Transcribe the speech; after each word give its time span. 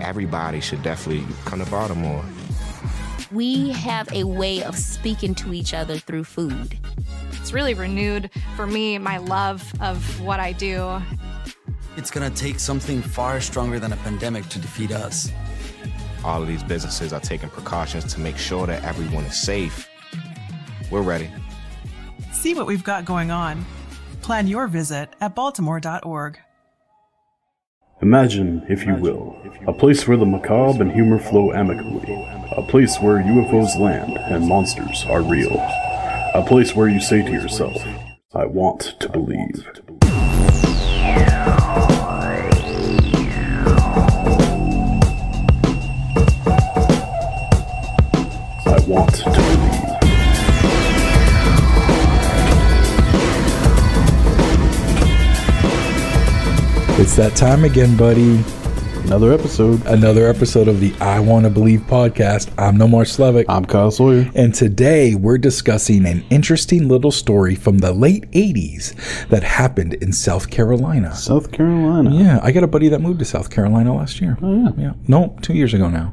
everybody 0.00 0.60
should 0.60 0.82
definitely 0.82 1.24
come 1.44 1.64
to 1.64 1.70
Baltimore. 1.70 2.24
We 3.32 3.70
have 3.70 4.12
a 4.12 4.24
way 4.24 4.62
of 4.62 4.76
speaking 4.76 5.34
to 5.36 5.52
each 5.52 5.72
other 5.72 5.96
through 5.98 6.24
food. 6.24 6.78
It's 7.32 7.52
really 7.52 7.74
renewed 7.74 8.30
for 8.56 8.66
me 8.66 8.98
my 8.98 9.18
love 9.18 9.72
of 9.80 10.20
what 10.20 10.40
I 10.40 10.52
do. 10.52 11.00
It's 11.96 12.10
gonna 12.10 12.30
take 12.30 12.58
something 12.58 13.02
far 13.02 13.40
stronger 13.40 13.78
than 13.78 13.92
a 13.92 13.96
pandemic 13.98 14.48
to 14.48 14.58
defeat 14.58 14.92
us. 14.92 15.30
All 16.24 16.42
of 16.42 16.48
these 16.48 16.62
businesses 16.62 17.12
are 17.12 17.20
taking 17.20 17.48
precautions 17.48 18.12
to 18.14 18.20
make 18.20 18.36
sure 18.36 18.66
that 18.66 18.84
everyone 18.84 19.24
is 19.24 19.40
safe. 19.40 19.88
We're 20.90 21.02
ready. 21.02 21.30
See 22.32 22.54
what 22.54 22.66
we've 22.66 22.84
got 22.84 23.04
going 23.04 23.30
on. 23.30 23.64
Plan 24.22 24.46
your 24.46 24.66
visit 24.66 25.08
at 25.20 25.34
baltimore.org. 25.34 26.38
Imagine, 28.02 28.64
if 28.66 28.86
you 28.86 28.94
will, 28.94 29.36
a 29.66 29.74
place 29.74 30.08
where 30.08 30.16
the 30.16 30.24
macabre 30.24 30.80
and 30.82 30.90
humor 30.90 31.18
flow 31.18 31.52
amicably. 31.52 32.14
A 32.56 32.62
place 32.62 32.98
where 32.98 33.18
UFOs 33.18 33.78
land 33.78 34.16
and 34.16 34.48
monsters 34.48 35.04
are 35.04 35.20
real. 35.20 35.52
A 36.34 36.42
place 36.48 36.74
where 36.74 36.88
you 36.88 36.98
say 36.98 37.22
to 37.22 37.30
yourself, 37.30 37.76
I 38.32 38.46
want 38.46 38.94
to 39.00 39.08
believe. 39.10 39.66
I 48.64 48.80
want 48.86 49.14
to 49.16 49.39
It's 57.00 57.16
that 57.16 57.34
time 57.34 57.64
again, 57.64 57.96
buddy. 57.96 58.44
Another 59.04 59.32
episode. 59.32 59.84
Another 59.86 60.28
episode 60.28 60.68
of 60.68 60.80
the 60.80 60.94
I 61.00 61.18
Want 61.18 61.44
to 61.44 61.50
Believe 61.50 61.80
podcast. 61.80 62.52
I'm 62.58 62.76
Nomar 62.76 63.06
Slevik. 63.06 63.46
I'm 63.48 63.64
Kyle 63.64 63.90
Sawyer. 63.90 64.30
And 64.34 64.54
today 64.54 65.14
we're 65.14 65.38
discussing 65.38 66.04
an 66.04 66.22
interesting 66.28 66.88
little 66.88 67.10
story 67.10 67.54
from 67.54 67.78
the 67.78 67.94
late 67.94 68.30
80s 68.32 69.28
that 69.28 69.42
happened 69.42 69.94
in 69.94 70.12
South 70.12 70.50
Carolina. 70.50 71.14
South 71.14 71.50
Carolina. 71.52 72.14
Yeah, 72.14 72.38
I 72.42 72.52
got 72.52 72.64
a 72.64 72.68
buddy 72.68 72.90
that 72.90 73.00
moved 73.00 73.20
to 73.20 73.24
South 73.24 73.48
Carolina 73.48 73.96
last 73.96 74.20
year. 74.20 74.36
Oh, 74.42 74.54
yeah. 74.54 74.70
Yeah. 74.76 74.92
No, 75.08 75.38
two 75.40 75.54
years 75.54 75.72
ago 75.72 75.88
now. 75.88 76.12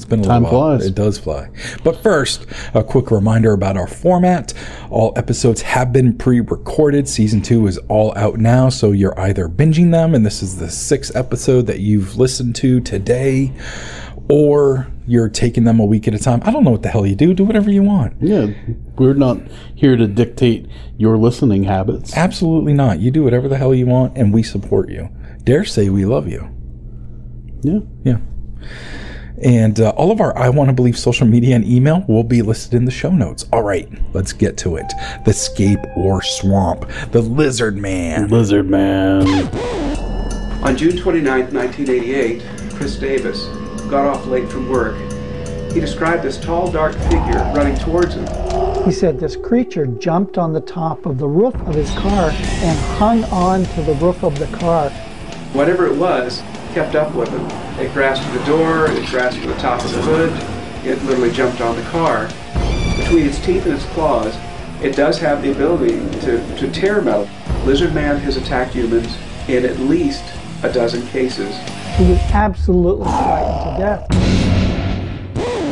It's 0.00 0.08
been 0.08 0.20
a 0.20 0.24
Time 0.24 0.44
little 0.44 0.58
while. 0.58 0.78
flies. 0.78 0.86
It 0.88 0.94
does 0.94 1.18
fly. 1.18 1.50
But 1.84 2.02
first, 2.02 2.46
a 2.72 2.82
quick 2.82 3.10
reminder 3.10 3.52
about 3.52 3.76
our 3.76 3.86
format. 3.86 4.54
All 4.88 5.12
episodes 5.14 5.60
have 5.60 5.92
been 5.92 6.16
pre-recorded. 6.16 7.06
Season 7.06 7.42
two 7.42 7.66
is 7.66 7.76
all 7.88 8.16
out 8.16 8.38
now, 8.38 8.70
so 8.70 8.92
you're 8.92 9.18
either 9.20 9.46
binging 9.46 9.90
them, 9.90 10.14
and 10.14 10.24
this 10.24 10.42
is 10.42 10.56
the 10.56 10.70
sixth 10.70 11.14
episode 11.14 11.66
that 11.66 11.80
you've 11.80 12.16
listened 12.16 12.56
to 12.56 12.80
today, 12.80 13.52
or 14.30 14.86
you're 15.06 15.28
taking 15.28 15.64
them 15.64 15.78
a 15.80 15.84
week 15.84 16.08
at 16.08 16.14
a 16.14 16.18
time. 16.18 16.40
I 16.44 16.50
don't 16.50 16.64
know 16.64 16.70
what 16.70 16.82
the 16.82 16.88
hell 16.88 17.04
you 17.06 17.14
do. 17.14 17.34
Do 17.34 17.44
whatever 17.44 17.70
you 17.70 17.82
want. 17.82 18.14
Yeah, 18.22 18.46
we're 18.96 19.12
not 19.12 19.36
here 19.74 19.96
to 19.96 20.06
dictate 20.06 20.66
your 20.96 21.18
listening 21.18 21.64
habits. 21.64 22.16
Absolutely 22.16 22.72
not. 22.72 23.00
You 23.00 23.10
do 23.10 23.22
whatever 23.22 23.48
the 23.48 23.58
hell 23.58 23.74
you 23.74 23.84
want, 23.84 24.16
and 24.16 24.32
we 24.32 24.42
support 24.42 24.88
you. 24.88 25.10
Dare 25.44 25.66
say 25.66 25.90
we 25.90 26.06
love 26.06 26.26
you. 26.26 26.48
Yeah. 27.62 27.80
Yeah. 28.02 28.16
And 29.42 29.80
uh, 29.80 29.90
all 29.90 30.10
of 30.10 30.20
our 30.20 30.36
I 30.36 30.48
Want 30.50 30.68
to 30.68 30.74
Believe 30.74 30.98
social 30.98 31.26
media 31.26 31.56
and 31.56 31.64
email 31.64 32.04
will 32.08 32.24
be 32.24 32.42
listed 32.42 32.74
in 32.74 32.84
the 32.84 32.90
show 32.90 33.10
notes. 33.10 33.46
All 33.52 33.62
right, 33.62 33.88
let's 34.12 34.32
get 34.32 34.56
to 34.58 34.76
it. 34.76 34.92
The 35.24 35.32
Scape 35.32 35.80
Ore 35.96 36.22
Swamp, 36.22 36.86
the 37.12 37.22
Lizard 37.22 37.76
Man. 37.76 38.28
Lizard 38.28 38.68
Man. 38.68 39.26
On 40.62 40.76
June 40.76 40.96
29, 40.96 41.54
1988, 41.54 42.42
Chris 42.74 42.96
Davis 42.96 43.46
got 43.88 44.06
off 44.06 44.26
late 44.26 44.48
from 44.50 44.68
work. 44.68 44.96
He 45.72 45.80
described 45.80 46.22
this 46.22 46.38
tall, 46.38 46.70
dark 46.70 46.94
figure 46.94 47.52
running 47.54 47.76
towards 47.76 48.14
him. 48.14 48.26
He 48.84 48.92
said 48.92 49.20
this 49.20 49.36
creature 49.36 49.86
jumped 49.86 50.36
on 50.36 50.52
the 50.52 50.60
top 50.60 51.06
of 51.06 51.18
the 51.18 51.28
roof 51.28 51.54
of 51.66 51.74
his 51.74 51.90
car 51.92 52.30
and 52.30 52.78
hung 52.98 53.24
on 53.24 53.64
to 53.64 53.82
the 53.82 53.94
roof 53.94 54.22
of 54.22 54.38
the 54.38 54.46
car. 54.58 54.90
Whatever 55.52 55.86
it 55.86 55.96
was 55.96 56.42
kept 56.72 56.94
up 56.94 57.14
with 57.14 57.28
him. 57.28 57.44
It 57.78 57.92
grasped 57.92 58.32
the 58.32 58.44
door, 58.44 58.90
it 58.90 59.06
grasped 59.08 59.42
the 59.42 59.54
top 59.54 59.84
of 59.84 59.92
the 59.92 60.02
hood, 60.02 60.32
it 60.86 61.02
literally 61.04 61.32
jumped 61.32 61.60
on 61.60 61.76
the 61.76 61.82
car. 61.82 62.28
Between 62.96 63.26
its 63.26 63.38
teeth 63.44 63.66
and 63.66 63.74
its 63.74 63.84
claws, 63.86 64.36
it 64.82 64.96
does 64.96 65.18
have 65.18 65.42
the 65.42 65.52
ability 65.52 65.98
to, 66.20 66.56
to 66.56 66.70
tear 66.72 67.02
metal. 67.02 67.28
Lizard 67.64 67.94
Man 67.94 68.18
has 68.20 68.36
attacked 68.36 68.72
humans 68.72 69.14
in 69.48 69.64
at 69.64 69.78
least 69.78 70.24
a 70.62 70.72
dozen 70.72 71.06
cases. 71.08 71.54
He 71.96 72.08
was 72.08 72.18
absolutely 72.32 73.04
frightened 73.04 73.76
to 73.76 73.82
death. 73.82 74.49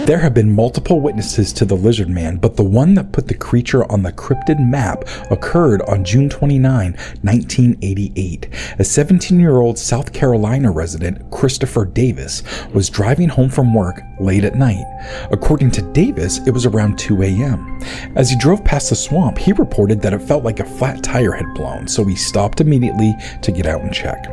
There 0.09 0.21
have 0.21 0.33
been 0.33 0.51
multiple 0.51 1.03
witnesses 1.03 1.53
to 1.53 1.67
the 1.67 1.75
Lizard 1.75 2.09
Man, 2.09 2.39
but 2.39 2.57
the 2.57 2.65
one 2.65 2.95
that 2.95 3.13
put 3.13 3.29
the 3.29 3.35
creature 3.35 3.85
on 3.93 4.03
the 4.03 4.11
cryptid 4.11 4.59
map 4.59 5.05
occurred 5.31 5.83
on 5.83 6.03
June 6.03 6.31
29, 6.31 6.93
1988. 7.21 8.49
A 8.79 8.85
17 8.85 9.39
year 9.39 9.59
old 9.59 9.79
South 9.79 10.15
Carolina 10.15 10.71
resident, 10.71 11.31
Christopher 11.31 11.85
Davis, 11.85 12.43
was 12.73 12.89
driving 12.89 13.29
home 13.29 13.51
from 13.51 13.75
work 13.75 14.01
late 14.19 14.45
at 14.45 14.55
night. 14.55 14.87
According 15.31 15.73
to 15.73 15.93
Davis, 15.93 16.41
it 16.47 16.53
was 16.53 16.65
around 16.65 16.99
2 16.99 17.23
a.m. 17.25 17.79
As 18.17 18.31
he 18.31 18.39
drove 18.39 18.65
past 18.65 18.89
the 18.89 18.97
swamp, 18.97 19.37
he 19.37 19.53
reported 19.53 20.01
that 20.01 20.15
it 20.15 20.23
felt 20.23 20.43
like 20.43 20.61
a 20.61 20.65
flat 20.65 21.03
tire 21.03 21.33
had 21.33 21.53
blown, 21.55 21.87
so 21.87 22.03
he 22.07 22.17
stopped 22.17 22.63
immediately 22.63 23.15
to 23.43 23.53
get 23.53 23.67
out 23.67 23.83
and 23.83 23.93
check. 23.93 24.27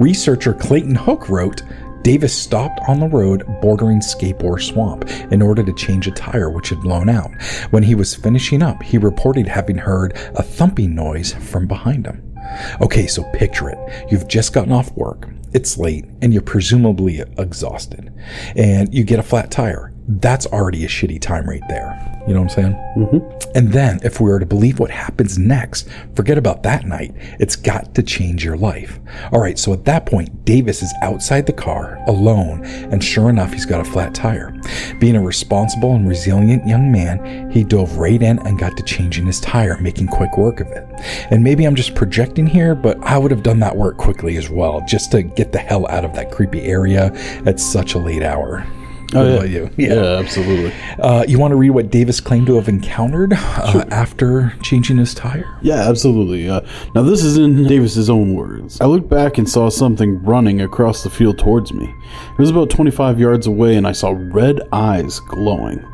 Researcher 0.00 0.52
Clayton 0.52 0.96
Hook 0.96 1.28
wrote, 1.28 1.62
Davis 2.02 2.36
stopped 2.36 2.80
on 2.88 2.98
the 2.98 3.08
road 3.08 3.44
bordering 3.60 4.00
Scape 4.00 4.42
Ore 4.42 4.58
Swamp 4.58 5.08
in 5.30 5.40
order 5.40 5.62
to 5.62 5.72
change 5.74 6.06
a 6.06 6.10
tire 6.10 6.50
which 6.50 6.70
had 6.70 6.80
blown 6.80 7.08
out. 7.08 7.30
When 7.70 7.82
he 7.82 7.94
was 7.94 8.14
finishing 8.14 8.62
up, 8.62 8.82
he 8.82 8.98
reported 8.98 9.46
having 9.46 9.78
heard 9.78 10.14
a 10.34 10.42
thumping 10.42 10.94
noise 10.94 11.32
from 11.32 11.66
behind 11.66 12.06
him. 12.06 12.36
Okay, 12.80 13.06
so 13.06 13.22
picture 13.32 13.68
it. 13.70 13.78
You've 14.10 14.28
just 14.28 14.52
gotten 14.52 14.72
off 14.72 14.92
work, 14.96 15.28
it's 15.52 15.78
late, 15.78 16.04
and 16.20 16.32
you're 16.32 16.42
presumably 16.42 17.20
exhausted, 17.38 18.12
and 18.56 18.92
you 18.92 19.04
get 19.04 19.20
a 19.20 19.22
flat 19.22 19.50
tire. 19.50 19.92
That's 20.08 20.46
already 20.46 20.84
a 20.84 20.88
shitty 20.88 21.20
time 21.20 21.48
right 21.48 21.62
there. 21.68 22.11
You 22.26 22.34
know 22.34 22.42
what 22.42 22.56
I'm 22.56 22.62
saying? 22.62 22.72
Mm-hmm. 22.96 23.56
And 23.56 23.72
then, 23.72 23.98
if 24.02 24.20
we 24.20 24.30
are 24.30 24.38
to 24.38 24.46
believe 24.46 24.78
what 24.78 24.90
happens 24.90 25.38
next, 25.38 25.88
forget 26.14 26.38
about 26.38 26.62
that 26.62 26.86
night. 26.86 27.14
It's 27.40 27.56
got 27.56 27.94
to 27.96 28.02
change 28.02 28.44
your 28.44 28.56
life. 28.56 29.00
All 29.32 29.40
right, 29.40 29.58
so 29.58 29.72
at 29.72 29.84
that 29.86 30.06
point, 30.06 30.44
Davis 30.44 30.82
is 30.82 30.94
outside 31.02 31.46
the 31.46 31.52
car, 31.52 32.02
alone, 32.06 32.64
and 32.64 33.02
sure 33.02 33.28
enough, 33.28 33.52
he's 33.52 33.66
got 33.66 33.80
a 33.80 33.90
flat 33.90 34.14
tire. 34.14 34.58
Being 35.00 35.16
a 35.16 35.22
responsible 35.22 35.94
and 35.94 36.08
resilient 36.08 36.66
young 36.66 36.92
man, 36.92 37.50
he 37.50 37.64
dove 37.64 37.96
right 37.96 38.22
in 38.22 38.38
and 38.46 38.58
got 38.58 38.76
to 38.76 38.82
changing 38.84 39.26
his 39.26 39.40
tire, 39.40 39.76
making 39.78 40.06
quick 40.06 40.38
work 40.38 40.60
of 40.60 40.68
it. 40.68 40.86
And 41.30 41.42
maybe 41.42 41.64
I'm 41.64 41.74
just 41.74 41.94
projecting 41.94 42.46
here, 42.46 42.74
but 42.74 43.02
I 43.02 43.18
would 43.18 43.32
have 43.32 43.42
done 43.42 43.58
that 43.60 43.76
work 43.76 43.96
quickly 43.96 44.36
as 44.36 44.48
well, 44.48 44.82
just 44.86 45.10
to 45.12 45.22
get 45.22 45.52
the 45.52 45.58
hell 45.58 45.86
out 45.88 46.04
of 46.04 46.14
that 46.14 46.30
creepy 46.30 46.62
area 46.62 47.12
at 47.46 47.58
such 47.58 47.94
a 47.94 47.98
late 47.98 48.22
hour. 48.22 48.66
Oh, 49.14 49.24
yeah. 49.24 49.34
about 49.34 49.50
you? 49.50 49.70
Yeah, 49.76 50.18
absolutely. 50.18 50.72
Uh, 50.98 51.24
you 51.26 51.38
want 51.38 51.52
to 51.52 51.56
read 51.56 51.70
what 51.70 51.90
Davis 51.90 52.20
claimed 52.20 52.46
to 52.46 52.54
have 52.56 52.68
encountered 52.68 53.32
uh, 53.34 53.84
after 53.90 54.54
changing 54.62 54.98
his 54.98 55.14
tire? 55.14 55.58
Yeah, 55.62 55.88
absolutely. 55.88 56.48
Uh, 56.48 56.60
now, 56.94 57.02
this 57.02 57.24
is 57.24 57.36
in 57.36 57.66
Davis's 57.66 58.08
own 58.08 58.34
words. 58.34 58.80
I 58.80 58.86
looked 58.86 59.08
back 59.08 59.38
and 59.38 59.48
saw 59.48 59.68
something 59.70 60.22
running 60.22 60.60
across 60.60 61.02
the 61.02 61.10
field 61.10 61.38
towards 61.38 61.72
me. 61.72 61.84
It 61.84 62.38
was 62.38 62.50
about 62.50 62.70
25 62.70 63.18
yards 63.20 63.46
away, 63.46 63.76
and 63.76 63.86
I 63.86 63.92
saw 63.92 64.14
red 64.16 64.60
eyes 64.72 65.20
glowing. 65.20 65.84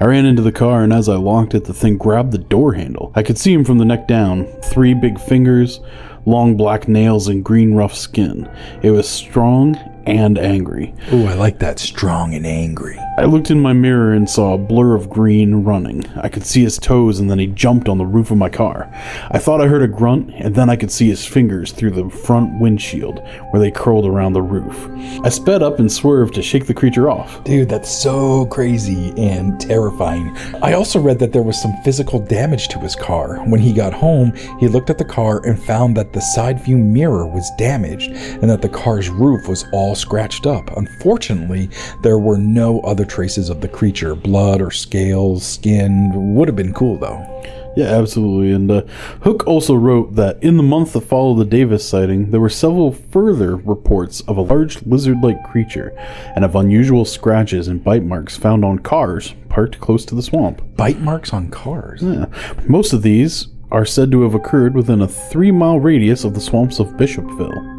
I 0.00 0.04
ran 0.06 0.26
into 0.26 0.42
the 0.42 0.52
car, 0.52 0.82
and 0.82 0.92
as 0.92 1.08
I 1.08 1.16
locked 1.16 1.54
it, 1.54 1.64
the 1.64 1.74
thing 1.74 1.96
grabbed 1.96 2.32
the 2.32 2.38
door 2.38 2.74
handle. 2.74 3.12
I 3.14 3.22
could 3.22 3.38
see 3.38 3.52
him 3.52 3.64
from 3.64 3.78
the 3.78 3.84
neck 3.84 4.08
down 4.08 4.46
three 4.64 4.94
big 4.94 5.18
fingers, 5.20 5.80
long 6.26 6.56
black 6.56 6.88
nails, 6.88 7.28
and 7.28 7.44
green 7.44 7.74
rough 7.74 7.94
skin. 7.94 8.48
It 8.82 8.90
was 8.90 9.08
strong 9.08 9.76
and 10.06 10.38
angry. 10.38 10.94
Ooh, 11.12 11.26
I 11.26 11.34
like 11.34 11.58
that. 11.60 11.78
Strong 11.78 12.34
and 12.34 12.46
angry. 12.46 12.98
I 13.16 13.24
looked 13.24 13.50
in 13.50 13.60
my 13.60 13.72
mirror 13.72 14.12
and 14.12 14.28
saw 14.28 14.54
a 14.54 14.58
blur 14.58 14.96
of 14.96 15.08
green 15.08 15.62
running. 15.62 16.04
I 16.16 16.28
could 16.28 16.44
see 16.44 16.62
his 16.62 16.78
toes, 16.78 17.20
and 17.20 17.30
then 17.30 17.38
he 17.38 17.46
jumped 17.46 17.88
on 17.88 17.98
the 17.98 18.04
roof 18.04 18.30
of 18.30 18.38
my 18.38 18.48
car. 18.48 18.90
I 19.30 19.38
thought 19.38 19.60
I 19.60 19.68
heard 19.68 19.82
a 19.82 19.88
grunt, 19.88 20.32
and 20.34 20.54
then 20.54 20.68
I 20.68 20.76
could 20.76 20.90
see 20.90 21.08
his 21.08 21.24
fingers 21.24 21.70
through 21.70 21.92
the 21.92 22.10
front 22.10 22.60
windshield 22.60 23.20
where 23.50 23.60
they 23.60 23.70
curled 23.70 24.04
around 24.04 24.32
the 24.32 24.42
roof. 24.42 24.88
I 25.24 25.28
sped 25.28 25.62
up 25.62 25.78
and 25.78 25.90
swerved 25.90 26.34
to 26.34 26.42
shake 26.42 26.66
the 26.66 26.74
creature 26.74 27.08
off. 27.08 27.42
Dude, 27.44 27.68
that's 27.68 27.90
so 27.90 28.46
crazy 28.46 29.14
and 29.16 29.60
terrifying. 29.60 30.36
I 30.62 30.72
also 30.72 30.98
read 31.00 31.20
that 31.20 31.32
there 31.32 31.42
was 31.42 31.60
some 31.60 31.76
physical 31.84 32.18
damage 32.18 32.68
to 32.68 32.78
his 32.80 32.96
car. 32.96 33.38
When 33.44 33.60
he 33.60 33.72
got 33.72 33.92
home, 33.92 34.34
he 34.58 34.66
looked 34.66 34.90
at 34.90 34.98
the 34.98 35.04
car 35.04 35.40
and 35.46 35.62
found 35.62 35.96
that 35.96 36.12
the 36.12 36.20
side 36.20 36.60
view 36.60 36.78
mirror 36.78 37.26
was 37.26 37.50
damaged 37.58 38.10
and 38.10 38.50
that 38.50 38.60
the 38.60 38.68
car's 38.68 39.08
roof 39.08 39.46
was 39.46 39.66
all 39.72 39.93
scratched 39.94 40.46
up. 40.46 40.76
Unfortunately, 40.76 41.68
there 42.02 42.18
were 42.18 42.38
no 42.38 42.80
other 42.80 43.04
traces 43.04 43.50
of 43.50 43.60
the 43.60 43.68
creature 43.68 44.14
blood 44.14 44.60
or 44.60 44.70
scales, 44.70 45.44
skin. 45.44 46.34
Would 46.34 46.48
have 46.48 46.56
been 46.56 46.74
cool 46.74 46.96
though. 46.96 47.30
Yeah, 47.76 47.86
absolutely. 47.86 48.52
And 48.52 48.70
uh, 48.70 48.82
Hook 49.22 49.46
also 49.46 49.74
wrote 49.74 50.14
that 50.14 50.42
in 50.42 50.56
the 50.56 50.62
month 50.62 50.92
that 50.92 51.00
followed 51.00 51.38
the 51.38 51.44
Davis 51.44 51.86
sighting, 51.86 52.30
there 52.30 52.40
were 52.40 52.48
several 52.48 52.92
further 52.92 53.56
reports 53.56 54.20
of 54.22 54.36
a 54.36 54.42
large 54.42 54.82
lizard 54.86 55.20
like 55.22 55.42
creature 55.44 55.92
and 56.36 56.44
of 56.44 56.54
unusual 56.54 57.04
scratches 57.04 57.66
and 57.66 57.82
bite 57.82 58.04
marks 58.04 58.36
found 58.36 58.64
on 58.64 58.78
cars 58.78 59.34
parked 59.48 59.80
close 59.80 60.04
to 60.04 60.14
the 60.14 60.22
swamp. 60.22 60.62
Bite 60.76 61.00
marks 61.00 61.32
on 61.32 61.50
cars. 61.50 62.02
Yeah. 62.02 62.26
Most 62.68 62.92
of 62.92 63.02
these 63.02 63.48
are 63.72 63.84
said 63.84 64.12
to 64.12 64.22
have 64.22 64.34
occurred 64.34 64.74
within 64.74 65.00
a 65.00 65.08
three 65.08 65.50
mile 65.50 65.80
radius 65.80 66.22
of 66.22 66.34
the 66.34 66.40
swamps 66.40 66.78
of 66.78 66.88
Bishopville. 66.96 67.72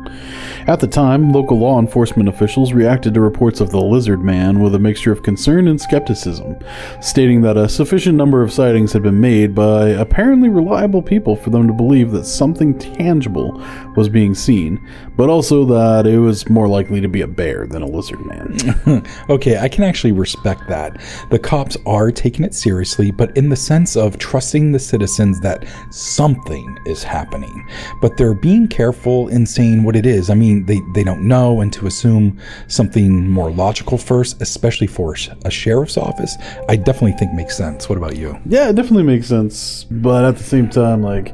At 0.68 0.80
the 0.80 0.88
time, 0.88 1.32
local 1.32 1.60
law 1.60 1.80
enforcement 1.80 2.28
officials 2.28 2.74
reacted 2.74 3.14
to 3.14 3.22
reports 3.22 3.62
of 3.62 3.70
the 3.70 3.80
lizard 3.80 4.24
man 4.24 4.62
with 4.62 4.74
a 4.74 4.80
mixture 4.80 5.12
of 5.12 5.22
concern 5.22 5.68
and 5.68 5.80
skepticism, 5.80 6.58
stating 7.02 7.42
that 7.42 7.56
a 7.56 7.70
sufficient 7.70 8.18
number 8.18 8.42
of 8.42 8.52
sightings 8.52 8.92
had 8.92 9.04
been 9.04 9.20
made 9.20 9.54
by 9.54 9.90
apparently 9.90 10.50
reliable 10.50 11.04
people 11.04 11.36
for 11.36 11.52
them 11.52 11.68
to 11.68 11.74
believe 11.74 12.10
that 12.12 12.26
something 12.26 12.78
tangible 12.80 13.64
was 13.96 14.10
being 14.10 14.34
seen, 14.34 14.84
but 15.16 15.30
also 15.30 15.66
that 15.66 16.08
it 16.08 16.18
was 16.18 16.50
more 16.50 16.68
likely 16.68 17.00
to 17.00 17.08
be 17.08 17.22
a 17.22 17.28
bear 17.28 17.68
than 17.68 17.84
a 17.84 17.88
lizard 17.88 18.26
man. 18.26 19.06
okay, 19.30 19.60
I 19.60 19.70
can 19.70 19.84
actually 19.84 20.14
respect 20.14 20.68
that. 20.68 21.00
The 21.30 21.38
cops 21.38 21.78
are 21.86 22.12
taking 22.12 22.44
it 22.44 22.56
seriously, 22.56 23.12
but 23.12 23.38
in 23.38 23.50
the 23.50 23.56
sense 23.56 23.96
of 23.96 24.18
trusting 24.18 24.72
the 24.72 24.80
citizens 24.80 25.40
that 25.42 25.68
something 25.92 26.76
is 26.88 27.04
happening. 27.04 27.68
But 28.02 28.18
they're 28.18 28.34
being 28.34 28.68
careful 28.68 29.28
in 29.28 29.46
saying 29.46 29.84
what 29.84 29.96
it 29.96 30.08
is. 30.08 30.32
I 30.32 30.34
mean, 30.34 30.55
they, 30.64 30.82
they 30.94 31.04
don't 31.04 31.28
know, 31.28 31.60
and 31.62 31.74
to 31.74 31.88
assume 31.88 32.40
something 32.68 33.30
more 33.30 33.52
logical 33.52 33.98
first, 33.98 34.42
especially 34.42 34.88
for 34.88 35.16
a 35.44 35.52
sheriff's 35.52 35.98
office, 35.98 36.38
I 36.70 36.78
definitely 36.78 37.14
think 37.14 37.34
makes 37.34 37.58
sense. 37.58 37.90
What 37.90 37.98
about 37.98 38.16
you? 38.16 38.40
Yeah, 38.46 38.70
it 38.70 38.76
definitely 38.76 39.04
makes 39.04 39.28
sense, 39.28 39.86
but 39.86 40.24
at 40.24 40.38
the 40.38 40.44
same 40.44 40.70
time, 40.70 41.02
like, 41.02 41.34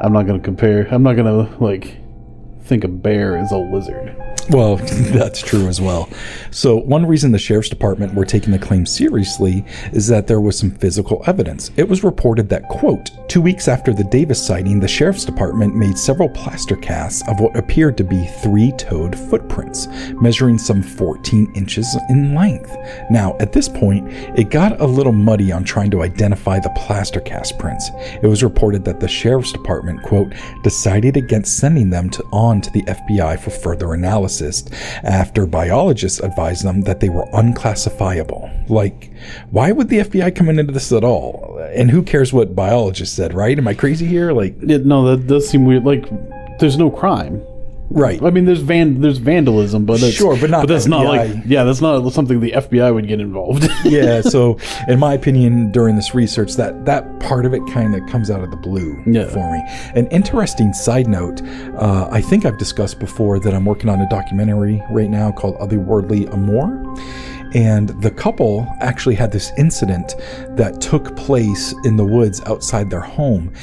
I'm 0.00 0.12
not 0.12 0.26
gonna 0.26 0.40
compare. 0.40 0.86
I'm 0.92 1.02
not 1.02 1.14
gonna 1.14 1.56
like 1.58 1.96
think 2.64 2.84
a 2.84 2.88
bear 2.88 3.38
is 3.38 3.50
a 3.50 3.56
lizard. 3.56 4.14
Well, 4.50 4.76
that's 5.12 5.42
true 5.42 5.68
as 5.68 5.78
well. 5.78 6.08
So, 6.50 6.76
one 6.76 7.04
reason 7.04 7.32
the 7.32 7.38
sheriff's 7.38 7.68
department 7.68 8.14
were 8.14 8.24
taking 8.24 8.50
the 8.50 8.58
claim 8.58 8.86
seriously 8.86 9.62
is 9.92 10.06
that 10.08 10.26
there 10.26 10.40
was 10.40 10.58
some 10.58 10.70
physical 10.70 11.22
evidence. 11.26 11.70
It 11.76 11.86
was 11.86 12.02
reported 12.02 12.48
that, 12.48 12.66
quote, 12.68 13.10
two 13.28 13.42
weeks 13.42 13.68
after 13.68 13.92
the 13.92 14.04
Davis 14.04 14.44
sighting, 14.44 14.80
the 14.80 14.88
sheriff's 14.88 15.26
department 15.26 15.76
made 15.76 15.98
several 15.98 16.30
plaster 16.30 16.76
casts 16.76 17.28
of 17.28 17.40
what 17.40 17.56
appeared 17.58 17.98
to 17.98 18.04
be 18.04 18.26
three 18.42 18.72
toed 18.72 19.18
footprints, 19.18 19.86
measuring 20.14 20.56
some 20.56 20.82
14 20.82 21.52
inches 21.54 21.94
in 22.08 22.34
length. 22.34 22.74
Now, 23.10 23.36
at 23.40 23.52
this 23.52 23.68
point, 23.68 24.10
it 24.38 24.48
got 24.48 24.80
a 24.80 24.86
little 24.86 25.12
muddy 25.12 25.52
on 25.52 25.62
trying 25.62 25.90
to 25.90 26.02
identify 26.02 26.58
the 26.58 26.70
plaster 26.70 27.20
cast 27.20 27.58
prints. 27.58 27.90
It 28.22 28.26
was 28.26 28.42
reported 28.42 28.82
that 28.86 28.98
the 28.98 29.08
sheriff's 29.08 29.52
department, 29.52 30.02
quote, 30.02 30.32
decided 30.62 31.18
against 31.18 31.58
sending 31.58 31.90
them 31.90 32.08
to, 32.10 32.24
on 32.32 32.62
to 32.62 32.70
the 32.70 32.82
FBI 32.84 33.38
for 33.38 33.50
further 33.50 33.92
analysis 33.92 34.37
after 35.02 35.46
biologists 35.46 36.20
advised 36.20 36.64
them 36.64 36.82
that 36.82 37.00
they 37.00 37.08
were 37.08 37.26
unclassifiable. 37.32 38.50
Like, 38.68 39.10
why 39.50 39.72
would 39.72 39.88
the 39.88 39.98
FBI 39.98 40.34
come 40.34 40.48
into 40.48 40.72
this 40.72 40.92
at 40.92 41.04
all? 41.04 41.58
And 41.74 41.90
who 41.90 42.02
cares 42.02 42.32
what 42.32 42.54
biologists 42.54 43.14
said, 43.16 43.34
right? 43.34 43.58
Am 43.58 43.68
I 43.68 43.74
crazy 43.74 44.06
here? 44.06 44.32
Like, 44.32 44.56
Yeah, 44.60 44.78
no, 44.78 45.04
that 45.16 45.26
does 45.26 45.48
seem 45.48 45.64
weird. 45.64 45.84
Like, 45.84 46.06
there's 46.58 46.78
no 46.78 46.90
crime. 46.90 47.42
Right. 47.90 48.22
I 48.22 48.30
mean, 48.30 48.44
there's 48.44 48.60
van, 48.60 49.00
there's 49.00 49.18
vandalism, 49.18 49.84
but 49.84 50.00
that's, 50.00 50.14
Sure, 50.14 50.36
but 50.38 50.50
not 50.50 50.62
But 50.62 50.68
that's 50.74 50.86
not 50.86 51.04
like, 51.06 51.30
yeah, 51.46 51.64
that's 51.64 51.80
not 51.80 52.08
something 52.12 52.40
the 52.40 52.52
FBI 52.52 52.92
would 52.94 53.06
get 53.08 53.20
involved. 53.20 53.68
yeah, 53.84 54.20
so 54.34 54.58
in 54.88 54.98
my 54.98 55.14
opinion, 55.14 55.72
during 55.72 55.96
this 55.96 56.14
research, 56.14 56.54
that 56.56 56.84
that 56.86 57.20
part 57.20 57.46
of 57.46 57.54
it 57.54 57.62
kind 57.70 57.94
of 57.94 58.06
comes 58.08 58.30
out 58.30 58.42
of 58.42 58.50
the 58.50 58.56
blue 58.56 59.02
Yeah. 59.06 59.28
for 59.28 59.50
me. 59.52 59.62
An 59.94 60.06
interesting 60.08 60.72
side 60.72 61.06
note: 61.08 61.42
uh, 61.76 62.08
I 62.10 62.20
think 62.20 62.44
I've 62.44 62.58
discussed 62.58 62.98
before 62.98 63.38
that 63.40 63.54
I'm 63.54 63.64
working 63.64 63.88
on 63.90 64.00
a 64.00 64.08
documentary 64.08 64.82
right 64.90 65.10
now 65.10 65.32
called 65.32 65.56
"Otherworldly 65.58 66.32
Amour." 66.32 66.96
And 67.54 67.88
the 68.02 68.10
couple 68.10 68.66
actually 68.80 69.14
had 69.14 69.32
this 69.32 69.52
incident 69.56 70.16
that 70.50 70.82
took 70.82 71.16
place 71.16 71.74
in 71.84 71.96
the 71.96 72.04
woods 72.04 72.42
outside 72.42 72.90
their 72.90 73.00
home. 73.00 73.54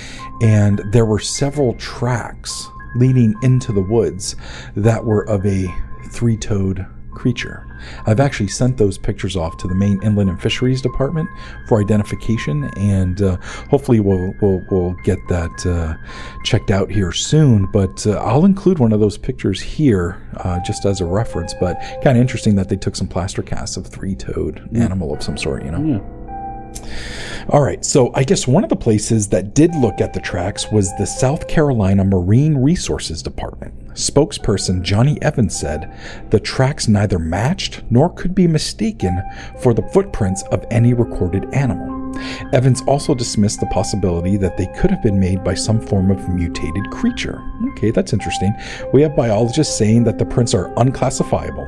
And 0.41 0.81
there 0.91 1.05
were 1.05 1.19
several 1.19 1.75
tracks 1.75 2.67
leading 2.95 3.35
into 3.41 3.71
the 3.71 3.81
woods 3.81 4.35
that 4.75 5.03
were 5.03 5.27
of 5.29 5.45
a 5.45 5.67
three 6.09 6.37
toed 6.37 6.85
creature. 7.15 7.65
I've 8.05 8.19
actually 8.19 8.49
sent 8.49 8.77
those 8.77 8.97
pictures 8.97 9.35
off 9.35 9.57
to 9.57 9.67
the 9.67 9.75
Maine 9.75 9.99
Inland 10.03 10.29
and 10.29 10.41
Fisheries 10.41 10.81
Department 10.81 11.29
for 11.67 11.81
identification, 11.81 12.65
and 12.77 13.21
uh, 13.21 13.37
hopefully 13.69 13.99
we'll, 13.99 14.33
we'll 14.41 14.61
we'll 14.69 14.93
get 15.03 15.17
that 15.29 15.65
uh, 15.65 15.95
checked 16.43 16.71
out 16.71 16.91
here 16.91 17.11
soon. 17.11 17.65
But 17.71 18.05
uh, 18.05 18.11
I'll 18.17 18.45
include 18.45 18.79
one 18.79 18.91
of 18.91 18.99
those 18.99 19.17
pictures 19.17 19.61
here 19.61 20.21
uh, 20.37 20.59
just 20.65 20.85
as 20.85 21.01
a 21.01 21.05
reference. 21.05 21.53
But 21.53 21.79
kind 22.03 22.17
of 22.17 22.21
interesting 22.21 22.55
that 22.55 22.69
they 22.69 22.75
took 22.77 22.95
some 22.95 23.07
plaster 23.07 23.41
casts 23.41 23.77
of 23.77 23.87
three-toed 23.87 24.69
animal 24.75 25.13
of 25.13 25.23
some 25.23 25.37
sort, 25.37 25.63
you 25.63 25.71
know. 25.71 26.14
All 27.49 27.61
right, 27.61 27.85
so 27.85 28.11
I 28.15 28.23
guess 28.23 28.47
one 28.47 28.63
of 28.63 28.69
the 28.69 28.75
places 28.75 29.27
that 29.29 29.53
did 29.53 29.75
look 29.75 30.01
at 30.01 30.13
the 30.13 30.19
tracks 30.19 30.71
was 30.71 30.95
the 30.97 31.05
South 31.05 31.47
Carolina 31.47 32.03
Marine 32.03 32.57
Resources 32.57 33.21
Department. 33.21 33.73
Spokesperson 33.93 34.81
Johnny 34.81 35.21
Evans 35.21 35.57
said 35.57 35.95
the 36.31 36.39
tracks 36.39 36.87
neither 36.87 37.19
matched 37.19 37.83
nor 37.89 38.09
could 38.09 38.33
be 38.33 38.47
mistaken 38.47 39.21
for 39.59 39.73
the 39.73 39.87
footprints 39.89 40.43
of 40.51 40.65
any 40.71 40.93
recorded 40.93 41.45
animal. 41.53 41.95
Evans 42.53 42.81
also 42.87 43.13
dismissed 43.13 43.59
the 43.59 43.65
possibility 43.67 44.37
that 44.37 44.57
they 44.57 44.67
could 44.67 44.89
have 44.89 45.03
been 45.03 45.19
made 45.19 45.43
by 45.43 45.53
some 45.53 45.79
form 45.79 46.09
of 46.11 46.29
mutated 46.29 46.89
creature. 46.89 47.43
Okay, 47.71 47.91
that's 47.91 48.13
interesting. 48.13 48.53
We 48.93 49.01
have 49.01 49.15
biologists 49.15 49.77
saying 49.77 50.05
that 50.05 50.17
the 50.17 50.25
prints 50.25 50.53
are 50.53 50.73
unclassifiable, 50.77 51.67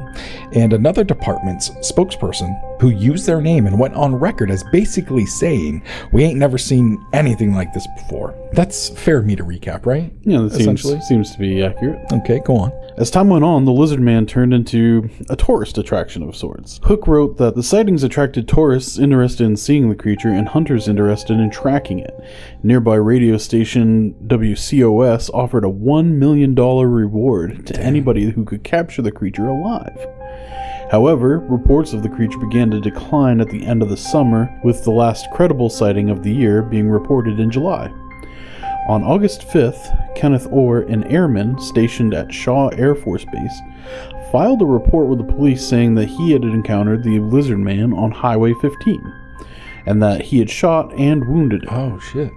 and 0.54 0.74
another 0.74 1.04
department's 1.04 1.70
spokesperson 1.92 2.60
who 2.80 2.90
used 2.90 3.26
their 3.26 3.42
name 3.42 3.66
and 3.68 3.80
went 3.80 3.96
on 3.96 4.16
record 4.16 4.52
as 4.52 4.64
basically 4.72 5.26
saying, 5.26 5.84
We 6.12 6.24
ain't 6.24 6.38
never 6.40 6.58
seen 6.58 7.04
anything 7.14 7.54
like 7.54 7.74
this 7.74 7.88
before. 7.98 8.36
That's 8.54 8.90
fair 8.90 9.18
of 9.20 9.26
me 9.26 9.36
to 9.36 9.44
recap, 9.44 9.86
right? 9.86 10.14
yeah, 10.22 10.42
that 10.42 10.52
seems, 10.52 10.62
Essentially. 10.62 11.02
seems 11.02 11.32
to 11.32 11.40
be 11.40 11.64
accurate. 11.64 12.00
Okay, 12.12 12.40
go 12.46 12.56
on. 12.56 12.72
As 12.98 13.12
time 13.12 13.30
went 13.30 13.44
on, 13.44 13.66
the 13.66 13.72
lizard 13.72 14.00
man 14.00 14.26
turned 14.26 14.54
into 14.54 15.10
a 15.30 15.36
tourist 15.36 15.78
attraction 15.78 16.24
of 16.24 16.36
sorts. 16.36 16.80
Hook 16.84 17.08
wrote 17.08 17.38
that 17.38 17.56
the 17.56 17.62
sightings 17.64 18.04
attracted 18.04 18.48
tourists 18.48 18.98
interested 18.98 19.44
in 19.46 19.56
seeing 19.58 19.90
the 19.90 19.96
creature 19.96 20.30
and 20.30 20.48
hunters 20.48 20.88
interested 20.88 21.40
in 21.40 21.52
tracking 21.52 22.00
it. 22.00 22.20
Nearby 22.64 22.96
radio 22.96 23.38
station 23.38 24.16
WCOS 24.26 25.30
offered 25.34 25.64
a 25.64 25.68
$1 25.70 26.14
million 26.14 26.56
reward 26.56 27.68
to 27.68 27.80
anybody 27.80 28.32
who 28.32 28.46
could 28.46 28.64
capture 28.64 29.02
the 29.02 29.12
creature 29.12 29.48
alive. 29.48 30.08
However, 30.92 31.40
reports 31.40 31.94
of 31.94 32.04
the 32.04 32.10
creature 32.10 32.40
began 32.40 32.72
to 32.72 32.80
decline 32.80 33.42
at 33.42 33.50
the 33.50 33.66
end 33.66 33.82
of 33.82 33.90
the 33.90 33.98
summer, 33.98 34.50
with 34.64 34.84
the 34.84 34.92
last 34.92 35.30
credible 35.32 35.70
sighting 35.70 36.10
of 36.10 36.24
the 36.24 36.32
year 36.32 36.62
being 36.62 36.90
reported 36.90 37.40
in 37.40 37.52
July. 37.52 37.92
On 38.88 39.04
August 39.04 39.42
5th, 39.42 40.16
Kenneth 40.16 40.48
Orr, 40.50 40.82
an 40.84 41.04
airman 41.06 41.60
stationed 41.60 42.14
at 42.14 42.34
Shaw 42.34 42.70
Air 42.70 42.96
Force 42.96 43.26
Base, 43.26 43.62
filed 44.32 44.62
a 44.62 44.66
report 44.66 45.08
with 45.08 45.20
the 45.20 45.34
police 45.34 45.66
saying 45.66 45.96
that 45.96 46.08
he 46.08 46.32
had 46.32 46.44
encountered 46.44 47.04
the 47.04 47.20
lizard 47.20 47.60
man 47.60 47.94
on 47.94 48.12
Highway 48.12 48.54
15 48.62 49.14
and 49.86 50.04
that 50.04 50.22
he 50.22 50.40
had 50.40 50.50
shot 50.50 50.94
and 50.94 51.28
wounded 51.28 51.64
him. 51.64 51.70
Oh, 51.74 52.00
shit. 52.00 52.32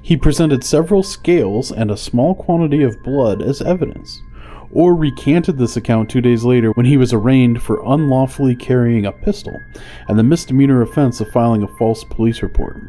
He 0.00 0.16
presented 0.16 0.62
several 0.62 1.02
scales 1.02 1.72
and 1.72 1.90
a 1.90 1.96
small 1.96 2.34
quantity 2.34 2.82
of 2.82 3.02
blood 3.02 3.40
as 3.40 3.62
evidence. 3.62 4.22
Orr 4.72 4.94
recanted 4.94 5.58
this 5.58 5.76
account 5.76 6.08
two 6.08 6.22
days 6.22 6.44
later 6.44 6.70
when 6.72 6.86
he 6.86 6.96
was 6.96 7.12
arraigned 7.12 7.62
for 7.62 7.82
unlawfully 7.84 8.56
carrying 8.56 9.04
a 9.04 9.12
pistol 9.12 9.60
and 10.08 10.18
the 10.18 10.22
misdemeanor 10.22 10.80
offense 10.80 11.20
of 11.20 11.30
filing 11.30 11.62
a 11.62 11.68
false 11.76 12.04
police 12.04 12.42
report. 12.42 12.80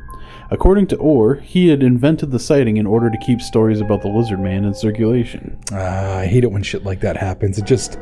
According 0.53 0.86
to 0.88 0.95
Orr, 0.98 1.36
he 1.36 1.69
had 1.69 1.81
invented 1.81 2.29
the 2.29 2.38
sighting 2.39 2.77
in 2.77 2.86
order 2.86 3.10
to 3.10 3.17
keep 3.25 3.41
stories 3.41 3.81
about 3.81 4.03
the 4.03 4.07
lizard 4.07 4.39
man 4.39 4.63
in 4.65 4.74
circulation. 4.75 5.57
Ah, 5.72 6.19
I 6.19 6.27
hate 6.27 6.43
it 6.43 6.51
when 6.51 6.62
shit 6.62 6.83
like 6.83 7.00
that 7.01 7.17
happens. 7.17 7.57
It 7.57 7.65
just, 7.65 7.98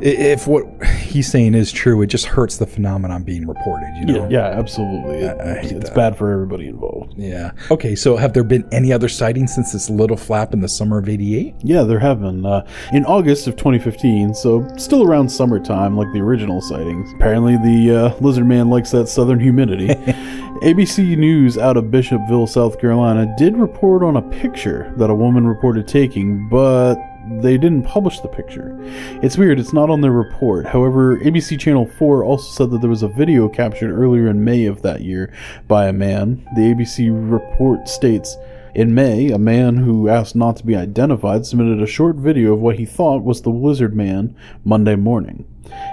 if 0.00 0.46
what 0.46 0.64
he's 0.86 1.30
saying 1.30 1.54
is 1.54 1.70
true, 1.70 2.00
it 2.00 2.06
just 2.06 2.24
hurts 2.24 2.56
the 2.56 2.66
phenomenon 2.66 3.24
being 3.24 3.46
reported, 3.46 3.94
you 3.98 4.06
know? 4.06 4.26
Yeah, 4.30 4.46
absolutely. 4.46 5.28
I- 5.28 5.32
I 5.32 5.52
it's 5.62 5.90
that. 5.90 5.94
bad 5.94 6.16
for 6.16 6.32
everybody 6.32 6.66
involved. 6.66 7.12
Yeah. 7.18 7.52
Okay, 7.70 7.94
so 7.94 8.16
have 8.16 8.32
there 8.32 8.42
been 8.44 8.66
any 8.72 8.90
other 8.90 9.08
sightings 9.08 9.54
since 9.54 9.72
this 9.72 9.90
little 9.90 10.16
flap 10.16 10.54
in 10.54 10.60
the 10.62 10.68
summer 10.68 10.96
of 10.98 11.08
88? 11.10 11.54
Yeah, 11.62 11.82
there 11.82 11.98
have 11.98 12.20
been. 12.22 12.46
Uh, 12.46 12.66
in 12.94 13.04
August 13.04 13.46
of 13.48 13.56
2015, 13.56 14.34
so 14.34 14.66
still 14.78 15.02
around 15.06 15.28
summertime, 15.28 15.96
like 15.96 16.10
the 16.14 16.20
original 16.20 16.62
sightings. 16.62 17.12
Apparently, 17.12 17.56
the 17.58 17.94
uh, 18.14 18.16
lizard 18.20 18.46
man 18.46 18.70
likes 18.70 18.90
that 18.92 19.08
southern 19.08 19.38
humidity. 19.40 19.88
ABC 20.62 21.18
News 21.18 21.58
out 21.58 21.76
of 21.76 21.86
Bishopville, 21.86 22.48
South 22.48 22.78
Carolina, 22.78 23.34
did 23.36 23.56
report 23.56 24.04
on 24.04 24.16
a 24.16 24.22
picture 24.22 24.94
that 24.96 25.10
a 25.10 25.14
woman 25.14 25.44
reported 25.44 25.88
taking, 25.88 26.48
but 26.48 26.94
they 27.40 27.58
didn't 27.58 27.82
publish 27.82 28.20
the 28.20 28.28
picture. 28.28 28.78
It's 29.24 29.36
weird, 29.36 29.58
it's 29.58 29.72
not 29.72 29.90
on 29.90 30.02
their 30.02 30.12
report. 30.12 30.66
However, 30.66 31.18
ABC 31.18 31.58
Channel 31.58 31.86
4 31.98 32.22
also 32.22 32.48
said 32.48 32.70
that 32.70 32.80
there 32.80 32.88
was 32.88 33.02
a 33.02 33.08
video 33.08 33.48
captured 33.48 33.92
earlier 33.92 34.28
in 34.28 34.44
May 34.44 34.66
of 34.66 34.82
that 34.82 35.00
year 35.00 35.34
by 35.66 35.88
a 35.88 35.92
man. 35.92 36.48
The 36.54 36.72
ABC 36.72 37.10
report 37.10 37.88
states 37.88 38.36
in 38.72 38.94
May, 38.94 39.32
a 39.32 39.38
man 39.38 39.78
who 39.78 40.08
asked 40.08 40.36
not 40.36 40.58
to 40.58 40.64
be 40.64 40.76
identified 40.76 41.44
submitted 41.44 41.82
a 41.82 41.88
short 41.88 42.14
video 42.14 42.52
of 42.52 42.60
what 42.60 42.78
he 42.78 42.86
thought 42.86 43.24
was 43.24 43.42
the 43.42 43.50
lizard 43.50 43.96
man 43.96 44.36
Monday 44.64 44.94
morning. 44.94 45.44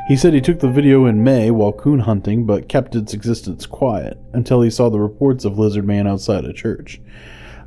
He 0.08 0.16
said 0.16 0.34
he 0.34 0.42
took 0.42 0.60
the 0.60 0.70
video 0.70 1.06
in 1.06 1.24
May 1.24 1.52
while 1.52 1.72
coon 1.72 2.00
hunting, 2.00 2.46
but 2.46 2.68
kept 2.68 2.96
its 2.96 3.14
existence 3.14 3.66
quiet 3.66 4.18
until 4.34 4.62
he 4.62 4.70
saw 4.70 4.90
the 4.90 5.00
reports 5.00 5.46
of 5.46 5.60
Lizard 5.60 5.86
Man 5.86 6.08
outside 6.08 6.46
a 6.46 6.54
church. 6.54 7.00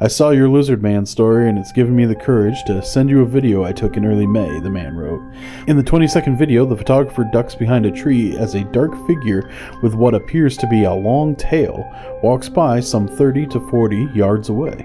I 0.00 0.09
saw 0.09 0.30
your 0.30 0.49
Lizard 0.49 0.82
Man 0.82 1.06
story, 1.06 1.49
and 1.49 1.56
it's 1.56 1.71
given 1.71 1.94
me 1.94 2.06
the 2.06 2.16
courage 2.16 2.64
to 2.64 2.82
send 2.82 3.09
you 3.09 3.23
a 3.23 3.26
video 3.26 3.62
I 3.62 3.71
took 3.71 3.97
in 3.97 4.04
early 4.04 4.26
May, 4.26 4.59
the 4.59 4.68
man 4.68 4.97
wrote. 4.97 5.23
In 5.68 5.76
the 5.76 5.82
20 5.85 6.09
second 6.09 6.37
video, 6.37 6.66
the 6.66 6.76
photographer 6.76 7.23
ducks 7.32 7.54
behind 7.54 7.87
a 7.87 7.90
tree 7.92 8.37
as 8.37 8.56
a 8.56 8.64
dark 8.64 8.94
figure 9.06 9.49
with 9.80 9.94
what 9.94 10.14
appears 10.14 10.56
to 10.56 10.66
be 10.66 10.82
a 10.82 10.92
long 10.92 11.37
tail 11.37 11.88
walks 12.21 12.49
by 12.49 12.80
some 12.80 13.06
30 13.06 13.47
to 13.47 13.61
40 13.68 14.09
yards 14.12 14.49
away. 14.49 14.85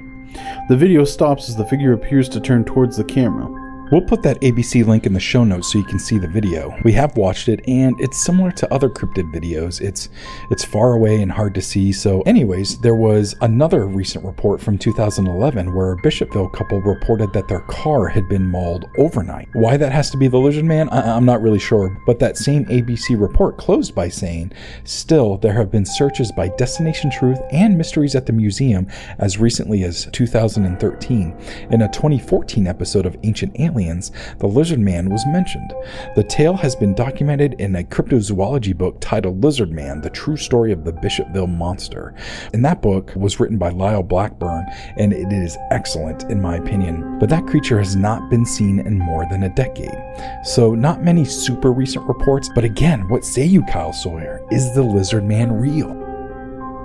The 0.69 0.77
video 0.77 1.03
stops 1.03 1.49
as 1.49 1.55
the 1.55 1.65
figure 1.65 1.93
appears 1.93 2.29
to 2.29 2.39
turn 2.39 2.63
towards 2.63 2.97
the 2.97 3.03
camera. 3.03 3.66
We'll 3.89 4.01
put 4.01 4.21
that 4.23 4.41
ABC 4.41 4.85
link 4.85 5.05
in 5.05 5.13
the 5.13 5.19
show 5.19 5.45
notes 5.45 5.71
so 5.71 5.77
you 5.79 5.85
can 5.85 5.97
see 5.97 6.17
the 6.17 6.27
video. 6.27 6.75
We 6.83 6.91
have 6.93 7.15
watched 7.15 7.47
it 7.47 7.61
and 7.69 7.95
it's 8.01 8.21
similar 8.21 8.51
to 8.51 8.73
other 8.73 8.89
cryptid 8.89 9.33
videos. 9.33 9.79
It's 9.79 10.09
it's 10.51 10.65
far 10.65 10.91
away 10.91 11.21
and 11.21 11.31
hard 11.31 11.55
to 11.55 11.61
see. 11.61 11.93
So 11.93 12.19
anyways, 12.23 12.79
there 12.79 12.95
was 12.95 13.33
another 13.39 13.85
recent 13.87 14.25
report 14.25 14.59
from 14.59 14.77
2011 14.77 15.73
where 15.73 15.93
a 15.93 16.01
Bishopville 16.01 16.51
couple 16.51 16.81
reported 16.81 17.31
that 17.31 17.47
their 17.47 17.61
car 17.61 18.09
had 18.09 18.27
been 18.27 18.45
mauled 18.51 18.89
overnight. 18.97 19.47
Why 19.53 19.77
that 19.77 19.93
has 19.93 20.09
to 20.11 20.17
be 20.17 20.27
the 20.27 20.37
lizard 20.37 20.65
man, 20.65 20.89
I- 20.89 21.15
I'm 21.15 21.25
not 21.25 21.41
really 21.41 21.59
sure, 21.59 21.97
but 22.05 22.19
that 22.19 22.35
same 22.37 22.65
ABC 22.65 23.15
report 23.15 23.55
closed 23.57 23.95
by 23.95 24.09
saying, 24.09 24.51
"Still, 24.83 25.37
there 25.37 25.53
have 25.53 25.71
been 25.71 25.85
searches 25.85 26.29
by 26.33 26.49
Destination 26.57 27.09
Truth 27.09 27.39
and 27.53 27.77
Mysteries 27.77 28.15
at 28.15 28.25
the 28.25 28.33
Museum 28.33 28.87
as 29.17 29.39
recently 29.39 29.83
as 29.83 30.09
2013. 30.11 31.33
In 31.71 31.81
a 31.81 31.87
2014 31.87 32.67
episode 32.67 33.05
of 33.05 33.15
Ancient 33.23 33.53
Aliens, 33.57 33.76
the 33.77 34.47
lizard 34.47 34.79
man 34.79 35.09
was 35.09 35.23
mentioned. 35.27 35.73
The 36.15 36.23
tale 36.23 36.55
has 36.55 36.75
been 36.75 36.95
documented 36.95 37.53
in 37.59 37.75
a 37.75 37.83
cryptozoology 37.83 38.75
book 38.75 38.97
titled 38.99 39.43
Lizard 39.43 39.71
Man: 39.71 40.01
The 40.01 40.09
True 40.09 40.37
Story 40.37 40.71
of 40.71 40.83
the 40.83 40.93
Bishopville 40.93 41.47
Monster. 41.47 42.15
And 42.53 42.65
that 42.65 42.81
book 42.81 43.13
was 43.15 43.39
written 43.39 43.57
by 43.57 43.69
Lyle 43.69 44.03
Blackburn, 44.03 44.65
and 44.97 45.13
it 45.13 45.31
is 45.31 45.57
excellent 45.71 46.23
in 46.23 46.41
my 46.41 46.57
opinion. 46.57 47.19
But 47.19 47.29
that 47.29 47.47
creature 47.47 47.77
has 47.77 47.95
not 47.95 48.29
been 48.29 48.45
seen 48.45 48.79
in 48.79 48.97
more 48.97 49.25
than 49.29 49.43
a 49.43 49.53
decade. 49.55 49.97
So, 50.43 50.73
not 50.73 51.03
many 51.03 51.25
super 51.25 51.71
recent 51.71 52.07
reports, 52.07 52.49
but 52.53 52.63
again, 52.63 53.07
what 53.09 53.25
say 53.25 53.45
you, 53.45 53.63
Kyle 53.63 53.93
Sawyer? 53.93 54.41
Is 54.51 54.73
the 54.73 54.83
lizard 54.83 55.23
man 55.23 55.51
real? 55.51 55.93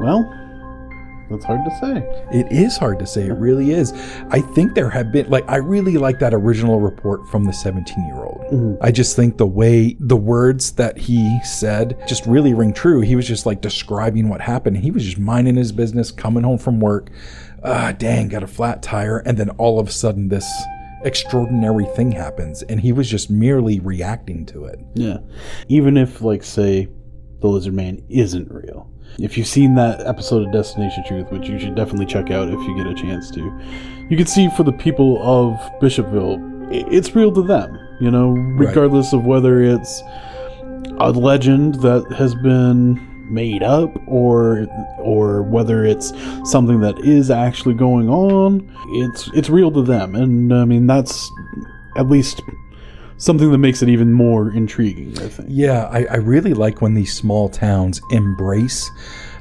Well, 0.01 0.42
that's 1.33 1.45
hard 1.45 1.65
to 1.65 1.71
say. 1.81 2.39
It 2.39 2.53
is 2.53 2.77
hard 2.77 2.99
to 3.01 3.07
say. 3.07 3.27
It 3.27 3.33
really 3.33 3.73
is. 3.73 3.93
I 4.31 4.41
think 4.41 4.75
there 4.75 4.91
have 4.91 5.11
been, 5.11 5.29
like, 5.29 5.45
I 5.49 5.57
really 5.57 5.97
like 5.97 6.19
that 6.21 6.33
original 6.33 6.81
report 6.81 7.27
from 7.29 7.45
the 7.45 7.53
17 7.53 8.07
year 8.07 8.25
old. 8.25 8.79
I 8.81 8.93
just 8.93 9.17
think 9.17 9.39
the 9.39 9.47
way 9.47 9.97
the 9.99 10.17
words 10.17 10.73
that 10.73 10.97
he 10.99 11.41
said 11.43 12.03
just 12.07 12.27
really 12.27 12.55
ring 12.55 12.73
true. 12.73 13.01
He 13.01 13.17
was 13.17 13.27
just 13.27 13.47
like 13.47 13.61
describing 13.61 14.29
what 14.29 14.41
happened. 14.41 14.77
He 14.77 14.91
was 14.91 15.05
just 15.05 15.19
minding 15.19 15.57
his 15.57 15.73
business, 15.73 16.11
coming 16.11 16.43
home 16.45 16.59
from 16.59 16.81
work. 16.81 17.11
Ah, 17.65 17.93
dang, 17.93 18.29
got 18.29 18.43
a 18.43 18.47
flat 18.47 18.83
tire. 18.83 19.19
And 19.19 19.39
then 19.39 19.51
all 19.51 19.81
of 19.81 19.89
a 19.89 19.93
sudden, 19.93 20.29
this 20.29 20.49
extraordinary 21.05 21.87
thing 21.97 22.13
happens. 22.13 22.63
And 22.63 22.81
he 22.81 22.93
was 22.93 23.09
just 23.09 23.31
merely 23.31 23.81
reacting 23.81 24.47
to 24.47 24.67
it. 24.67 24.79
Yeah. 24.95 25.19
Even 25.69 25.97
if, 25.97 26.21
like, 26.21 26.43
say, 26.43 26.89
the 27.41 27.49
lizard 27.49 27.75
man 27.75 28.05
isn't 28.09 28.51
real. 28.51 28.89
If 29.19 29.37
you've 29.37 29.47
seen 29.47 29.75
that 29.75 30.07
episode 30.07 30.47
of 30.47 30.53
Destination 30.53 31.05
Truth, 31.07 31.31
which 31.31 31.49
you 31.49 31.59
should 31.59 31.75
definitely 31.75 32.07
check 32.07 32.31
out 32.31 32.49
if 32.49 32.61
you 32.61 32.77
get 32.77 32.87
a 32.87 32.95
chance 32.95 33.31
to, 33.33 33.61
you 34.09 34.17
can 34.17 34.27
see 34.27 34.49
for 34.57 34.63
the 34.63 34.73
people 34.73 35.21
of 35.23 35.59
Bishopville, 35.81 36.41
it's 36.73 37.15
real 37.15 37.33
to 37.33 37.43
them, 37.43 37.79
you 38.01 38.11
know, 38.11 38.31
regardless 38.31 39.13
of 39.13 39.25
whether 39.25 39.63
it's 39.63 40.03
a 40.99 41.11
legend 41.11 41.77
that 41.77 42.11
has 42.13 42.35
been 42.37 43.09
made 43.33 43.63
up 43.63 43.91
or 44.07 44.67
or 44.99 45.43
whether 45.43 45.85
it's 45.85 46.13
something 46.45 46.81
that 46.81 46.99
is 46.99 47.31
actually 47.31 47.73
going 47.73 48.09
on 48.09 48.61
it's 48.89 49.31
it's 49.35 49.49
real 49.49 49.71
to 49.71 49.83
them. 49.83 50.15
And 50.15 50.53
i 50.53 50.65
mean 50.67 50.87
that's 50.87 51.31
at 51.97 52.09
least 52.09 52.43
something 53.17 53.51
that 53.51 53.59
makes 53.59 53.83
it 53.83 53.89
even 53.89 54.13
more 54.13 54.51
intriguing 54.51 55.11
i 55.19 55.29
think. 55.29 55.49
Yeah, 55.51 55.85
I, 55.85 56.05
I 56.05 56.17
really 56.17 56.55
like 56.55 56.81
when 56.81 56.95
these 56.95 57.15
small 57.15 57.49
towns 57.49 58.01
embrace 58.11 58.91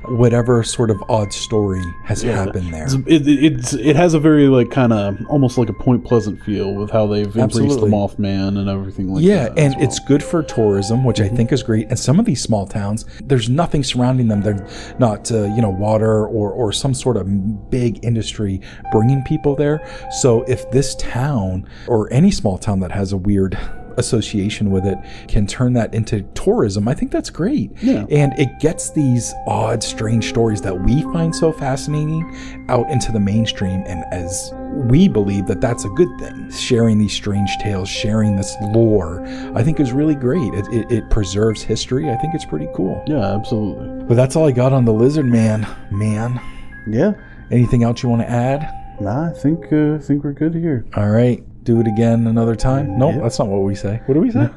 whatever 0.05 0.63
sort 0.63 0.89
of 0.89 1.03
odd 1.09 1.31
story 1.31 1.83
has 2.05 2.21
happened 2.21 2.73
there. 2.73 2.87
It, 3.07 3.27
it's 3.27 3.73
it 3.73 3.95
has 3.95 4.13
a 4.13 4.19
very 4.19 4.47
like 4.47 4.71
kind 4.71 4.93
of 4.93 5.17
almost 5.29 5.57
like 5.57 5.69
a 5.69 5.73
Point 5.73 6.05
Pleasant 6.05 6.41
feel 6.43 6.73
with 6.73 6.89
how 6.89 7.07
they've 7.07 7.35
embraced 7.35 7.79
the 7.79 7.87
Mothman 7.87 8.57
and 8.57 8.69
everything 8.69 9.13
like 9.13 9.23
yeah, 9.23 9.49
that. 9.49 9.57
Yeah, 9.57 9.63
and 9.63 9.75
well. 9.75 9.83
it's 9.83 9.99
good 9.99 10.23
for 10.23 10.43
tourism, 10.43 11.03
which 11.03 11.19
I 11.19 11.27
think 11.27 11.51
is 11.51 11.63
great. 11.63 11.87
And 11.89 11.99
some 11.99 12.19
of 12.19 12.25
these 12.25 12.41
small 12.41 12.65
towns, 12.65 13.05
there's 13.23 13.49
nothing 13.49 13.83
surrounding 13.83 14.27
them. 14.27 14.41
They're 14.41 14.67
not, 14.99 15.31
uh, 15.31 15.43
you 15.55 15.61
know, 15.61 15.69
water 15.69 16.25
or, 16.25 16.51
or 16.51 16.71
some 16.71 16.93
sort 16.93 17.17
of 17.17 17.69
big 17.69 18.03
industry 18.03 18.61
bringing 18.91 19.23
people 19.23 19.55
there. 19.55 19.87
So 20.21 20.43
if 20.43 20.69
this 20.71 20.95
town 20.95 21.67
or 21.87 22.11
any 22.11 22.31
small 22.31 22.57
town 22.57 22.79
that 22.81 22.91
has 22.91 23.11
a 23.13 23.17
weird 23.17 23.57
association 24.01 24.69
with 24.71 24.85
it 24.85 24.97
can 25.29 25.47
turn 25.47 25.71
that 25.73 25.93
into 25.93 26.21
tourism, 26.33 26.87
I 26.89 26.93
think 26.93 27.11
that's 27.11 27.29
great. 27.29 27.71
Yeah. 27.81 28.05
And 28.11 28.37
it 28.37 28.59
gets 28.59 28.91
these 28.91 29.33
odd, 29.47 29.81
strange 29.81 30.27
stories 30.27 30.61
that 30.61 30.77
we 30.81 31.01
find 31.13 31.33
so 31.33 31.53
fascinating 31.53 32.65
out 32.67 32.89
into 32.89 33.13
the 33.13 33.19
mainstream. 33.19 33.83
And 33.87 34.03
as 34.11 34.53
we 34.89 35.07
believe 35.07 35.47
that 35.47 35.61
that's 35.61 35.85
a 35.85 35.89
good 35.89 36.09
thing, 36.19 36.51
sharing 36.51 36.97
these 36.97 37.13
strange 37.13 37.49
tales, 37.61 37.87
sharing 37.87 38.35
this 38.35 38.55
lore, 38.73 39.25
I 39.55 39.63
think 39.63 39.79
is 39.79 39.91
really 39.93 40.15
great. 40.15 40.53
It, 40.53 40.67
it, 40.73 40.91
it 40.91 41.09
preserves 41.09 41.61
history. 41.61 42.09
I 42.09 42.17
think 42.17 42.33
it's 42.35 42.45
pretty 42.45 42.67
cool. 42.75 43.01
yeah, 43.07 43.33
absolutely. 43.35 44.03
But 44.05 44.15
that's 44.15 44.35
all 44.35 44.47
I 44.47 44.51
got 44.51 44.73
on 44.73 44.83
the 44.85 44.93
lizard 44.93 45.25
man. 45.25 45.65
Man, 45.91 46.39
Yeah, 46.87 47.13
anything 47.51 47.83
else 47.83 48.01
you 48.03 48.09
want 48.09 48.21
to 48.23 48.29
add? 48.29 48.77
nah, 48.99 49.29
I 49.29 49.33
think 49.33 49.71
uh, 49.73 49.95
I 49.95 49.97
think 49.99 50.23
we're 50.23 50.33
good 50.33 50.53
here. 50.53 50.85
All 50.95 51.09
right, 51.09 51.43
do 51.63 51.79
it 51.79 51.87
again 51.87 52.27
another 52.27 52.55
time. 52.55 52.97
Nope, 52.97 53.15
Yeah. 53.15 53.21
that's 53.23 53.39
not 53.39 53.47
what 53.47 53.61
we 53.61 53.75
say. 53.75 54.01
What 54.05 54.15
do 54.15 54.21
we 54.21 54.31
say? 54.31 54.49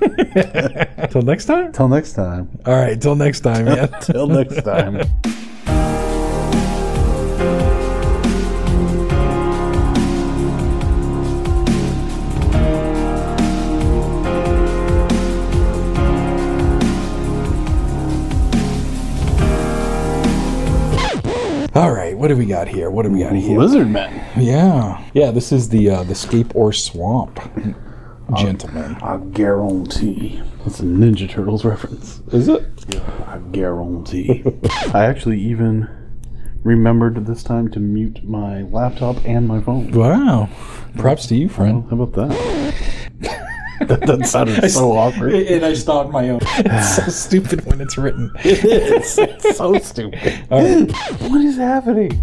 Till 1.10 1.22
next 1.22 1.44
time. 1.46 1.72
Till 1.72 1.88
next 1.88 2.12
time. 2.14 2.48
All 2.66 2.74
right, 2.74 3.00
till 3.00 3.16
next 3.16 3.40
time, 3.40 3.64
man. 3.66 3.88
Till 4.00 4.26
next 4.26 4.62
time. 4.62 5.00
do 22.30 22.36
we 22.36 22.46
got 22.46 22.68
here? 22.68 22.90
What 22.90 23.02
do 23.02 23.10
we 23.10 23.20
got 23.20 23.34
here? 23.34 23.58
Lizard 23.58 23.90
men. 23.90 24.24
Yeah, 24.36 25.04
yeah. 25.14 25.32
This 25.32 25.50
is 25.50 25.68
the 25.68 25.90
uh, 25.90 26.02
the 26.04 26.14
Scape 26.14 26.54
Ore 26.54 26.72
Swamp, 26.72 27.40
gentlemen. 28.36 28.94
I 29.02 29.16
guarantee. 29.32 30.40
That's 30.64 30.80
a 30.80 30.84
Ninja 30.84 31.28
Turtles 31.28 31.64
reference. 31.64 32.20
Is 32.32 32.48
it? 32.48 32.64
I 33.26 33.38
guarantee. 33.50 34.44
I 34.94 35.06
actually 35.06 35.40
even 35.40 35.88
remembered 36.62 37.26
this 37.26 37.42
time 37.42 37.68
to 37.72 37.80
mute 37.80 38.22
my 38.22 38.62
laptop 38.62 39.16
and 39.24 39.48
my 39.48 39.60
phone. 39.60 39.90
Wow. 39.90 40.48
Props 40.96 41.26
to 41.28 41.34
you, 41.34 41.48
friend. 41.48 41.84
How 41.90 42.00
about 42.00 42.12
that? 42.28 42.59
That, 43.80 44.00
that 44.06 44.26
sounded 44.26 44.68
so 44.70 44.92
awkward. 44.92 45.34
And 45.34 45.64
I 45.64 45.74
stopped 45.74 46.10
my 46.10 46.30
own. 46.30 46.40
It's 46.58 46.96
so 46.96 47.02
stupid 47.10 47.64
when 47.66 47.80
it's 47.80 47.96
written. 47.98 48.30
It 48.44 48.64
is. 48.64 49.18
It's 49.18 49.56
so 49.56 49.78
stupid. 49.78 50.44
Right. 50.50 50.90
What 51.30 51.40
is 51.40 51.56
happening? 51.56 52.22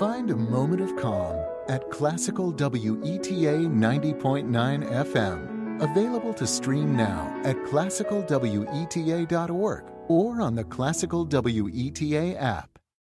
Find 0.00 0.30
a 0.30 0.36
moment 0.36 0.80
of 0.80 0.96
calm 0.96 1.36
at 1.68 1.90
Classical 1.90 2.54
WETA 2.54 3.68
90.9 3.68 4.90
FM. 4.90 5.82
Available 5.82 6.32
to 6.32 6.46
stream 6.46 6.96
now 6.96 7.38
at 7.44 7.56
classicalweta.org 7.64 9.84
or 10.08 10.40
on 10.40 10.54
the 10.54 10.64
Classical 10.64 11.26
WETA 11.26 12.40
app. 12.40 12.69